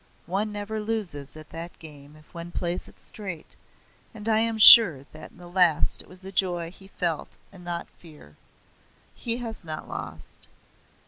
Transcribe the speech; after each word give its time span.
One 0.25 0.51
never 0.51 0.81
loses 0.81 1.35
at 1.37 1.51
that 1.51 1.77
game 1.77 2.15
if 2.15 2.33
one 2.33 2.49
plays 2.51 2.87
it 2.87 2.99
straight, 2.99 3.55
and 4.15 4.27
I 4.27 4.39
am 4.39 4.57
sure 4.57 5.03
that 5.11 5.25
at 5.25 5.37
the 5.37 5.45
last 5.45 6.01
it 6.01 6.07
was 6.09 6.21
joy 6.21 6.71
he 6.71 6.87
felt 6.87 7.37
and 7.51 7.63
not 7.63 7.87
fear. 7.99 8.35
He 9.13 9.37
has 9.37 9.63
not 9.63 9.87
lost. 9.87 10.47